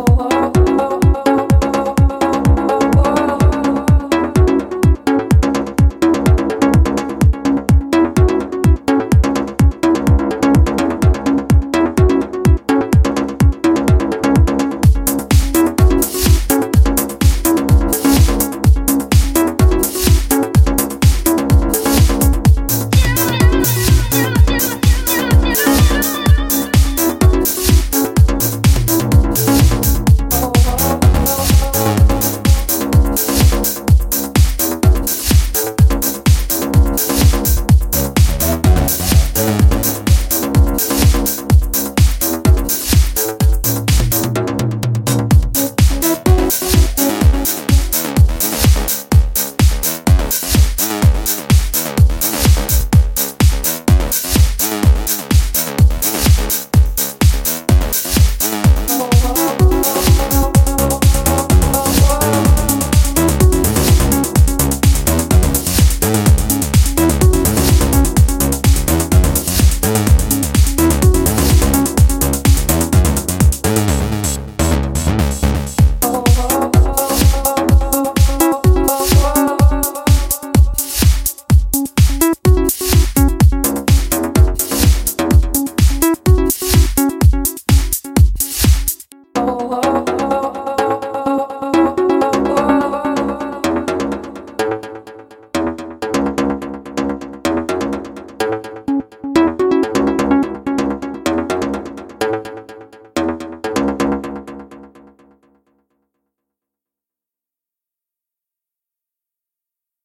[0.00, 0.37] oh.